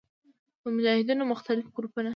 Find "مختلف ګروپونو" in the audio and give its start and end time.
1.33-2.09